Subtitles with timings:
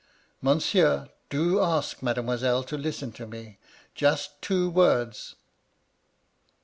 [0.01, 3.59] ^^* Monsieur, do ask Mademoiselle to listen to me,—
[3.93, 5.35] just two words